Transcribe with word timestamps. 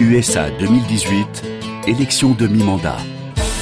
USA 0.00 0.48
2018, 0.58 1.44
élection 1.86 2.30
de 2.30 2.46
mi-mandat. 2.46 2.96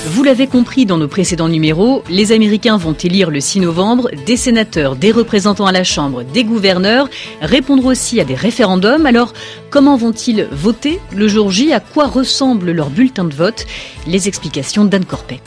Vous 0.07 0.23
l'avez 0.23 0.47
compris 0.47 0.87
dans 0.87 0.97
nos 0.97 1.09
précédents 1.09 1.49
numéros, 1.49 2.05
les 2.09 2.31
Américains 2.31 2.77
vont 2.77 2.93
élire 2.93 3.31
le 3.31 3.41
6 3.41 3.61
novembre 3.61 4.09
des 4.25 4.37
sénateurs, 4.37 4.95
des 4.95 5.11
représentants 5.11 5.67
à 5.67 5.73
la 5.73 5.83
Chambre, 5.83 6.23
des 6.23 6.45
gouverneurs, 6.45 7.09
répondre 7.43 7.85
aussi 7.87 8.21
à 8.21 8.25
des 8.25 8.37
référendums. 8.37 9.05
Alors, 9.05 9.33
comment 9.71 9.97
vont-ils 9.97 10.49
voter 10.53 11.01
le 11.13 11.27
jour 11.27 11.51
J? 11.51 11.73
À 11.73 11.81
quoi 11.81 12.07
ressemble 12.07 12.71
leur 12.71 12.91
bulletin 12.91 13.25
de 13.25 13.35
vote? 13.35 13.67
Les 14.07 14.29
explications 14.29 14.85
d'Anne 14.85 15.07
Corpet. 15.07 15.41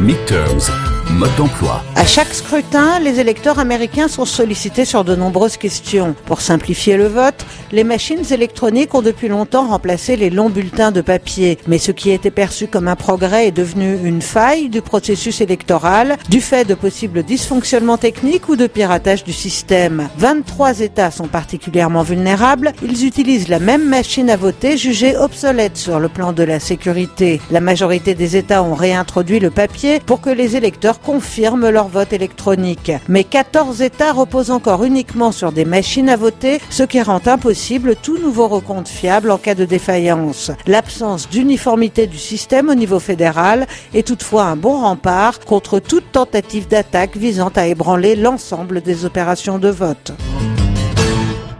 Midterms, 0.00 0.68
mode 1.10 1.34
d'emploi. 1.36 1.82
À 1.94 2.04
chaque 2.04 2.34
scrutin, 2.34 2.98
les 3.00 3.20
électeurs 3.20 3.58
américains 3.58 4.08
sont 4.08 4.24
sollicités 4.24 4.84
sur 4.84 5.04
de 5.04 5.16
nombreuses 5.16 5.56
questions. 5.56 6.14
Pour 6.26 6.40
simplifier 6.40 6.96
le 6.96 7.06
vote, 7.06 7.46
les 7.72 7.84
machines 7.84 8.24
électroniques 8.30 8.94
ont 8.94 9.02
depuis 9.02 9.28
longtemps 9.28 9.68
remplacé 9.68 10.16
les 10.16 10.30
longs 10.30 10.50
bulletins 10.50 10.92
de 10.92 11.00
papier. 11.00 11.58
Mais 11.66 11.78
ce 11.78 11.92
qui 11.92 12.10
était 12.10 12.30
perçu 12.30 12.66
comme 12.66 12.88
un 12.88 12.96
progrès 12.96 13.48
est 13.48 13.52
devenu 13.52 13.98
une 14.04 14.22
faille 14.22 14.68
du 14.68 14.82
processus 14.82 15.40
électoral, 15.40 16.16
du 16.28 16.40
fait 16.40 16.64
de 16.64 16.74
possibles 16.74 17.22
dysfonctionnements 17.22 17.98
techniques 17.98 18.48
ou 18.48 18.56
de 18.56 18.66
piratage 18.66 19.24
du 19.24 19.32
système. 19.32 20.08
23 20.18 20.80
États 20.80 21.10
sont 21.10 21.28
particulièrement 21.28 22.02
vulnérables. 22.02 22.72
Ils 22.82 23.06
utilisent 23.06 23.48
la 23.48 23.58
même 23.58 23.88
machine 23.88 24.30
à 24.30 24.36
voter 24.36 24.76
jugée 24.76 25.16
obsolète 25.16 25.76
sur 25.76 25.98
le 25.98 26.08
plan 26.08 26.32
de 26.32 26.42
la 26.42 26.60
sécurité. 26.60 27.40
La 27.50 27.60
majorité 27.60 28.14
des 28.14 28.36
États 28.36 28.62
ont 28.62 28.74
réintroduit 28.74 29.40
le 29.40 29.50
papier 29.50 30.00
pour 30.04 30.20
que 30.20 30.30
les 30.30 30.56
électeurs 30.56 30.95
confirment 31.00 31.70
leur 31.70 31.88
vote 31.88 32.12
électronique. 32.12 32.92
Mais 33.08 33.24
14 33.24 33.82
États 33.82 34.12
reposent 34.12 34.50
encore 34.50 34.84
uniquement 34.84 35.32
sur 35.32 35.52
des 35.52 35.64
machines 35.64 36.08
à 36.08 36.16
voter, 36.16 36.60
ce 36.70 36.82
qui 36.82 37.00
rend 37.02 37.20
impossible 37.26 37.96
tout 37.96 38.18
nouveau 38.18 38.48
recompte 38.48 38.88
fiable 38.88 39.30
en 39.30 39.38
cas 39.38 39.54
de 39.54 39.64
défaillance. 39.64 40.50
L'absence 40.66 41.28
d'uniformité 41.28 42.06
du 42.06 42.18
système 42.18 42.68
au 42.68 42.74
niveau 42.74 42.98
fédéral 42.98 43.66
est 43.94 44.06
toutefois 44.06 44.44
un 44.44 44.56
bon 44.56 44.80
rempart 44.80 45.40
contre 45.40 45.78
toute 45.78 46.12
tentative 46.12 46.68
d'attaque 46.68 47.16
visant 47.16 47.50
à 47.54 47.66
ébranler 47.66 48.16
l'ensemble 48.16 48.80
des 48.80 49.04
opérations 49.04 49.58
de 49.58 49.68
vote. 49.68 50.12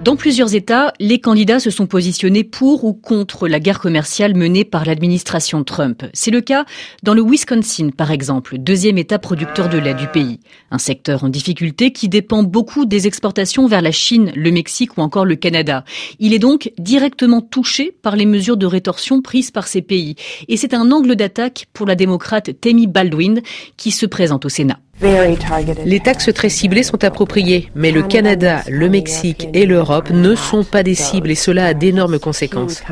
Dans 0.07 0.15
plusieurs 0.15 0.55
États, 0.55 0.93
les 1.01 1.19
candidats 1.19 1.59
se 1.59 1.71
sont 1.71 1.89
positionnés 1.89 2.45
pour 2.45 2.85
ou 2.85 2.93
contre 2.93 3.49
la 3.49 3.59
guerre 3.59 3.81
commerciale 3.81 4.37
menée 4.37 4.65
par 4.65 4.85
l'administration 4.85 5.65
Trump. 5.65 6.05
C'est 6.15 6.31
le 6.31 6.41
cas 6.41 6.65
dans 7.03 7.13
le 7.13 7.23
Wisconsin, 7.23 7.91
par 7.91 8.13
exemple, 8.13 8.57
deuxième 8.57 8.98
État 8.98 9.19
producteur 9.19 9.69
de 9.69 9.79
lait 9.79 9.95
du 9.95 10.07
pays. 10.07 10.39
Un 10.71 10.79
secteur 10.79 11.25
en 11.25 11.29
difficulté 11.29 11.91
qui 11.91 12.09
dépend 12.09 12.45
beaucoup 12.45 12.87
des 12.87 13.09
exportations 13.09 13.67
vers 13.67 13.83
la 13.83 13.91
Chine, 13.91 14.31
le 14.37 14.53
Mexique 14.53 14.97
ou 14.97 15.01
encore 15.01 15.25
le 15.25 15.35
Canada. 15.35 15.85
Il 16.20 16.35
est 16.35 16.39
donc 16.39 16.70
directement 16.79 17.41
touché 17.41 17.91
par 17.91 18.15
les 18.15 18.27
mesures 18.27 18.57
de 18.57 18.67
rétorsion 18.67 19.23
prises 19.23 19.51
par 19.51 19.67
ces 19.67 19.83
pays. 19.83 20.15
Et 20.47 20.57
c'est 20.57 20.73
un 20.73 20.93
angle 20.93 21.17
d'attaque 21.17 21.67
pour 21.73 21.85
la 21.85 21.97
démocrate 21.97 22.61
Tammy 22.61 22.87
Baldwin 22.87 23.41
qui 23.77 23.91
se 23.91 24.07
présente 24.07 24.45
au 24.45 24.51
Sénat. 24.51 24.79
Les 25.00 26.00
taxes 26.00 26.33
très 26.33 26.48
ciblées 26.48 26.83
sont 26.83 27.05
appropriées, 27.05 27.70
mais 27.75 27.91
le 27.91 28.02
Canada, 28.02 28.62
le 28.66 28.89
Mexique 28.89 29.48
et 29.52 29.66
l'Europe 29.66 30.08
ne 30.11 30.34
sont 30.34 30.64
pas 30.64 30.83
des 30.83 30.94
cibles 30.94 31.30
et 31.30 31.34
cela 31.34 31.66
a 31.66 31.75
d'énormes 31.75 32.19
conséquences. 32.19 32.83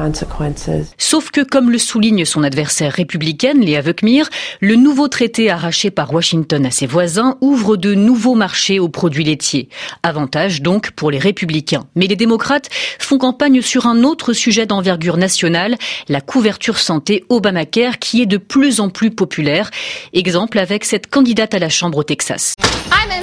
Sauf 0.99 1.31
que, 1.31 1.41
comme 1.41 1.71
le 1.71 1.79
souligne 1.79 2.27
son 2.27 2.43
adversaire 2.43 2.93
républicaine, 2.93 3.61
Léa 3.61 3.81
Vukmir, 3.81 4.29
le 4.61 4.77
nouveau 4.77 5.09
traité 5.09 5.51
arraché 5.51 5.91
par 5.91 6.13
Washington 6.13 6.67
à 6.67 6.71
ses 6.71 6.87
voisins 6.87 7.39
ouvre 7.41 7.77
de 7.77 7.95
nouveaux 7.95 8.35
marchés 8.35 8.79
aux 8.79 8.91
produits 8.91 9.25
laitiers. 9.25 9.71
Avantage 10.03 10.61
donc 10.61 10.91
pour 10.91 11.11
les 11.11 11.19
républicains. 11.19 11.87
Mais 11.95 12.07
les 12.07 12.17
démocrates 12.17 12.69
font 12.99 13.17
campagne 13.17 13.63
sur 13.63 13.87
un 13.87 14.03
autre 14.03 14.35
sujet 14.35 14.67
d'envergure 14.67 15.17
nationale, 15.17 15.77
la 16.09 16.21
couverture 16.21 16.79
santé 16.79 17.25
Obamacare 17.31 17.99
qui 17.99 18.21
est 18.21 18.27
de 18.27 18.37
plus 18.37 18.81
en 18.81 18.91
plus 18.91 19.11
populaire. 19.11 19.71
Exemple 20.13 20.59
avec 20.59 20.85
cette 20.85 21.07
candidate 21.07 21.55
à 21.55 21.59
la 21.59 21.71
Chambre 21.71 21.94
au 21.99 22.03
Texas. 22.05 22.54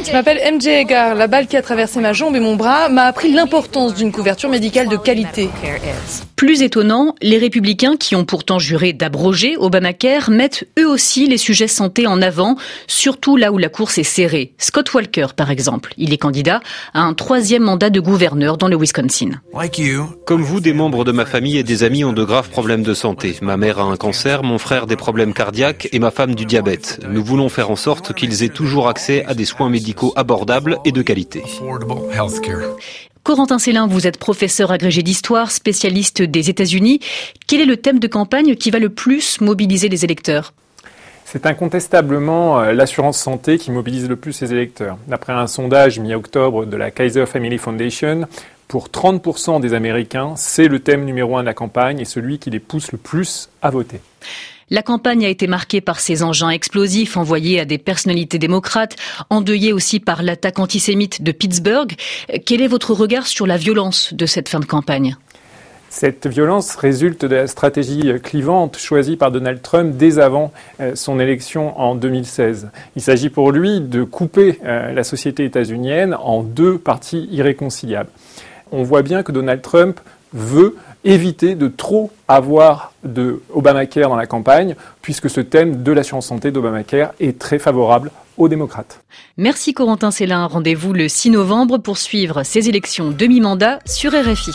Je 0.04 0.12
m'appelle 0.14 0.40
MJ 0.56 0.68
Egar. 0.68 1.14
La 1.14 1.28
balle 1.28 1.48
qui 1.48 1.56
a 1.58 1.62
traversé 1.62 2.00
ma 2.00 2.12
jambe 2.12 2.36
et 2.36 2.40
mon 2.40 2.56
bras 2.56 2.90
m'a 2.90 3.04
appris 3.04 3.32
l'importance 3.32 3.94
d'une 3.94 4.12
couverture 4.12 4.50
médicale 4.50 4.88
de 4.88 4.98
qualité. 4.98 5.50
Plus 6.36 6.64
étonnant, 6.64 7.14
les 7.22 7.38
républicains 7.38 7.98
qui 7.98 8.16
ont 8.16 8.26
pourtant 8.26 8.58
juré 8.58 8.94
d'abroger 8.94 9.58
Obamacare 9.58 10.32
mettent 10.32 10.68
eux 10.80 10.88
aussi 10.88 11.28
les 11.28 11.38
sujets 11.38 11.68
santé 11.68 12.08
en 12.08 12.20
avant, 12.20 12.56
surtout 12.88 13.38
là 13.38 13.52
où 13.52 13.60
la 13.60 13.70
course 13.70 14.00
est 14.00 14.04
serrée. 14.04 14.54
Scott 14.58 14.92
Walker, 14.92 15.28
par 15.36 15.52
exemple, 15.52 15.94
il 15.98 16.14
est 16.14 16.18
candidat 16.18 16.62
à 16.96 17.02
un 17.02 17.14
troisième 17.14 17.62
mandat 17.62 17.92
de 17.92 18.00
gouverneur 18.00 18.58
dans 18.58 18.68
le 18.68 18.76
Wisconsin. 18.76 19.30
Comme 20.26 20.42
vous, 20.42 20.62
des 20.62 20.74
membres 20.74 21.04
de 21.04 21.12
ma 21.12 21.28
famille 21.28 21.60
et 21.60 21.64
des 21.64 21.84
amis 21.84 22.04
ont 22.04 22.14
de 22.14 22.24
graves 22.24 22.50
problèmes 22.50 22.82
de 22.82 22.96
santé. 22.96 23.38
Ma 23.44 23.56
mère 23.56 23.78
a 23.78 23.84
un 23.84 23.98
cancer, 23.98 24.42
mon 24.42 24.58
frère 24.58 24.88
des 24.88 24.96
problèmes 24.96 25.36
cardiaques 25.36 25.90
et 25.92 26.00
ma 26.00 26.10
femme 26.10 26.34
du 26.34 26.46
diabète. 26.46 27.02
Nous 27.08 27.24
voulons 27.24 27.50
faire 27.50 27.70
en 27.70 27.76
sorte 27.76 28.14
qu'ils 28.14 28.42
aient 28.44 28.50
toujours 28.50 28.88
accès 28.88 29.24
à 29.28 29.36
des 29.36 29.46
soins 29.46 29.70
médicaux 29.70 29.91
abordables 30.16 30.78
et 30.86 30.92
de 30.92 31.02
qualité. 31.02 31.44
Corentin 33.24 33.60
Célin, 33.60 33.86
vous 33.86 34.08
êtes 34.08 34.18
professeur 34.18 34.72
agrégé 34.72 35.04
d'histoire, 35.04 35.52
spécialiste 35.52 36.24
des 36.24 36.50
États-Unis. 36.50 37.00
Quel 37.48 37.62
est 37.62 37.66
le 37.66 37.78
thème 37.78 38.00
de 38.00 38.08
campagne 38.08 38.56
qui 38.56 38.72
va 38.72 38.80
le 38.80 38.90
plus 38.90 39.42
mobiliser 39.42 39.90
les 39.90 40.04
électeurs? 40.04 40.54
C'est 41.26 41.46
incontestablement 41.46 42.60
euh, 42.60 42.74
l'assurance 42.74 43.18
santé 43.18 43.58
qui 43.58 43.72
mobilise 43.72 44.10
le 44.10 44.16
plus 44.16 44.42
les 44.42 44.52
électeurs. 44.52 44.98
D'après 45.08 45.34
un 45.34 45.48
sondage 45.48 46.00
mi-octobre 46.00 46.66
de 46.66 46.76
la 46.76 46.92
Kaiser 46.92 47.26
Family 47.26 47.58
Foundation, 47.58 48.28
pour 48.68 48.88
30% 48.88 49.62
des 49.62 49.74
Américains, 49.74 50.34
c'est 50.36 50.68
le 50.68 50.80
thème 50.80 51.06
numéro 51.06 51.38
un 51.38 51.42
de 51.42 51.46
la 51.46 51.54
campagne 51.54 52.00
et 52.00 52.06
celui 52.06 52.40
qui 52.40 52.50
les 52.50 52.60
pousse 52.60 52.92
le 52.92 52.98
plus 52.98 53.50
à 53.62 53.70
voter. 53.70 54.02
La 54.74 54.84
campagne 54.84 55.26
a 55.26 55.28
été 55.28 55.48
marquée 55.48 55.82
par 55.82 56.00
ces 56.00 56.24
engins 56.24 56.50
explosifs 56.50 57.18
envoyés 57.18 57.60
à 57.60 57.66
des 57.66 57.78
personnalités 57.78 58.40
démocrates, 58.40 58.96
endeuillés 59.30 59.74
aussi 59.74 60.00
par 60.00 60.24
l'attaque 60.24 60.60
antisémite 60.60 61.22
de 61.22 61.34
Pittsburgh. 61.34 61.92
Quel 62.46 62.62
est 62.62 62.70
votre 62.70 62.94
regard 62.94 63.28
sur 63.28 63.46
la 63.46 63.58
violence 63.58 64.14
de 64.14 64.26
cette 64.26 64.48
fin 64.48 64.62
de 64.62 64.66
campagne? 64.66 65.18
Cette 65.90 66.26
violence 66.26 66.74
résulte 66.78 67.26
de 67.26 67.36
la 67.36 67.48
stratégie 67.48 68.14
clivante 68.24 68.78
choisie 68.78 69.18
par 69.18 69.30
Donald 69.30 69.62
Trump 69.62 69.98
dès 69.98 70.20
avant 70.20 70.54
euh, 70.80 70.96
son 70.96 71.20
élection 71.20 71.78
en 71.78 71.96
2016. 71.96 72.70
Il 72.96 73.02
s'agit 73.02 73.30
pour 73.30 73.52
lui 73.52 73.82
de 73.82 74.06
couper 74.06 74.58
euh, 74.64 74.94
la 74.94 75.04
société 75.04 75.44
états-unienne 75.44 76.14
en 76.14 76.44
deux 76.44 76.78
parties 76.78 77.28
irréconciliables. 77.30 78.10
On 78.72 78.84
voit 78.84 79.02
bien 79.02 79.22
que 79.22 79.34
Donald 79.34 79.62
Trump 79.62 80.00
veut 80.34 80.78
éviter 81.04 81.56
de 81.56 81.68
trop 81.68 82.12
avoir 82.28 82.94
de 83.04 83.42
Obamacare 83.54 84.10
dans 84.10 84.16
la 84.16 84.28
campagne, 84.28 84.76
puisque 85.02 85.30
ce 85.30 85.42
thème 85.42 85.84
de 85.84 85.92
l'assurance 85.92 86.28
santé 86.28 86.52
d'Obamacare 86.52 87.12
est 87.20 87.40
très 87.40 87.60
favorable 87.60 88.12
aux 88.38 88.48
démocrates. 88.48 89.02
Merci 89.38 89.74
Corentin 89.74 90.12
Célin. 90.12 90.46
Rendez-vous 90.46 90.94
le 90.94 91.08
6 91.08 91.32
novembre 91.32 91.78
pour 91.78 91.98
suivre 91.98 92.44
ces 92.44 92.70
élections 92.70 93.12
demi-mandat 93.12 93.80
sur 93.86 94.12
RFI. 94.12 94.52